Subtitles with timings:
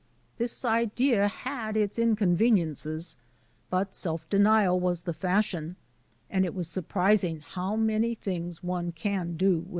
[0.39, 3.17] This idea had its inconven iences;
[3.69, 5.75] but self denial was the fashion,
[6.27, 9.69] and it was surprising how many things one can do without.